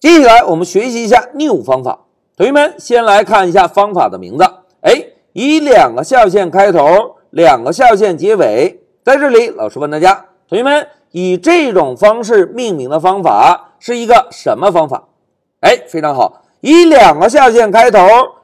[0.00, 2.06] 接下来我们学习一下 new 方法。
[2.34, 4.44] 同学们先来看一下方法的名字，
[4.80, 4.92] 哎，
[5.34, 8.80] 以两个下线开头，两个下线结尾。
[9.04, 15.04] 在这里，老师问大家，同学们以这种方式命名的方法是一个什么方法？
[15.60, 18.00] 哎，非常好，以两个下线开头，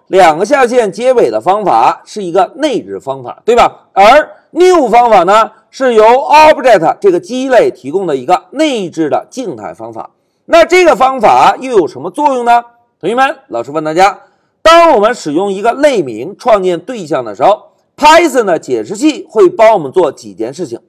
[0.08, 3.88] 两个下线结尾的方法是一个内置方法，对吧？
[3.94, 10.10] 而 new 方法呢，是由 object 这个基类提供的一个内置的静态方法。
[10.46, 12.62] 那这个方法又有什么作用呢？
[13.00, 14.20] 同学们，老师问大家：
[14.62, 20.80] 当我们使用一个类名创建对象的时候，Python 的解释器会帮我们做几件事情？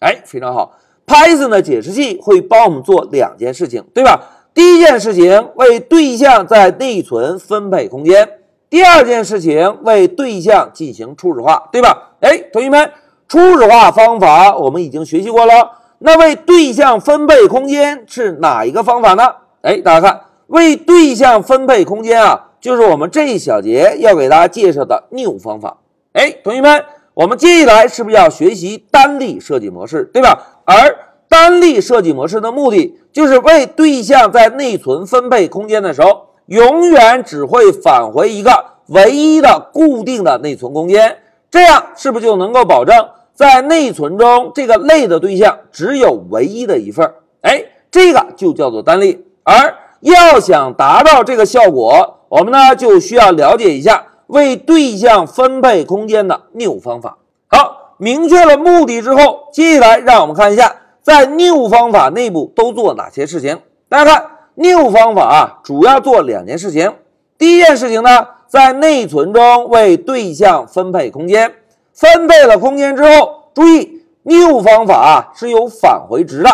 [0.00, 0.74] 哎，非常好
[1.06, 4.20] ，Python 的解释器会帮我们做两件事情，对吧？
[4.52, 8.28] 第一件事情为对象在内存分配空间，
[8.68, 12.12] 第二件事情为对象进行初始化，对吧？
[12.20, 12.92] 哎，同学们，
[13.26, 15.70] 初始化方法我们已经学习过了。
[15.98, 19.22] 那为对象分配空间是哪一个方法呢？
[19.62, 25.78] 哎，大家看，为对象分配空间啊，就是我们这一小节要给大家介绍的 new 方法。
[26.12, 30.38] 哎，同学们，我们接下来是不是要学习单例设计模式，对吧？
[30.64, 41.18] 而单例设计模式的目的就是为对象在内存分配空间的时候，永远只会返回一个唯一的固定的内存空间，
[41.50, 43.08] 这样是不是就能够保证？
[43.36, 49.26] 在内存中，这个类的对象只有唯一的一份儿，哎，这个就叫做单例。
[49.44, 57.18] 而要想达到这个效果，我们呢就需要了解一下为对象分配空间的 new 方法。
[57.48, 63.60] 好，明确了目的之后，接下来让我们看一下在 new 方法内部都做哪些事情。
[63.90, 66.94] 大家看，new 方法啊，主要做两件事情。
[67.36, 71.52] 第一件事情呢，在内存中为对象分配空间。
[71.96, 76.50] 分配了空间之后，注意 new 方法是有返回值的。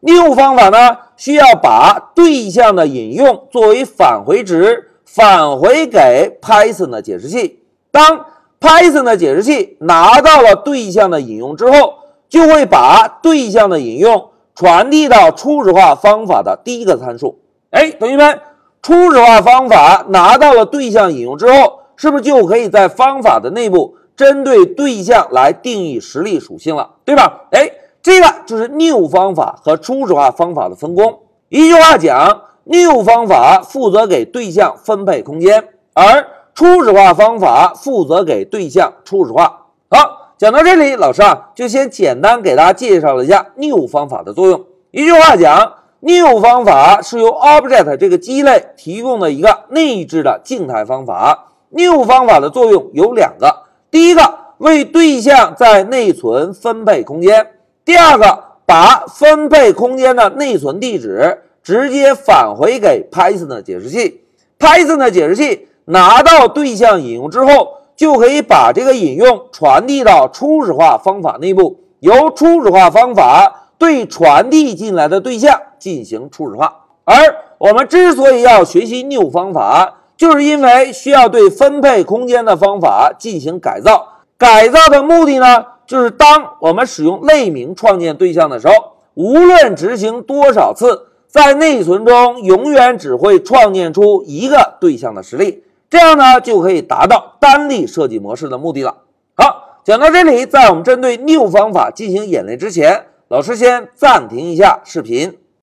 [0.00, 7.62] new 方法呢需要把对象的引用作为返回值返回给 Python 的解释器。
[7.90, 8.24] 当
[8.58, 11.94] Python 的解释器拿到了对象的引用之后，
[12.30, 17.38] 就会把对象的引用传递到初始化方法的第一个参数。
[17.70, 18.40] 哎，同学们，
[18.80, 23.96] 初始化方法拿到了对象引用之后，是不是就可以在方法的内部？
[24.16, 27.42] 针对对象来定义实例属性了，对吧？
[27.52, 27.70] 哎，
[28.02, 31.20] 这个就是 new 方法和初始化方法的分工。
[31.50, 39.66] 一句话讲，new 方法负责给对象分配空间，而初始化方法负责给对象初始化。
[39.90, 44.64] 好，讲到这里，老师啊就先简单给大家介绍了一下 new 方法的作用。
[44.92, 51.52] 一句话讲，new 方法是由 object 这个基类提供的一个内置的静态方法。
[51.68, 53.65] new 方法的作用有两个。
[53.90, 54.20] 第一个
[54.58, 57.52] 为对象在内存分配空间，
[57.84, 64.22] 第二个把分配空间的内存地址直接返回给 Python 的解释器。
[64.58, 76.84] Python 的解释器拿到对象引用之后，就可以把这个引用传递到初始化方法内部，由初始化方法对传递进来的对象进行初始化。
[77.04, 77.14] 而
[77.58, 79.94] 我们之所以要学习 new 方法。
[80.16, 88.74] 就是因为需要对分配空间的方法进行改造，改造的目的呢，就是当我们使用类名创建对象的时候，
[89.14, 98.96] 无论执行多少次，在内存中永远只会创建出一个对象的实例，这样呢就可以达到单例设计模式的目的了。
[99.34, 105.38] 好，讲到这里，在我们针对 new 方法进行演练之前，老师先暂停一下视频。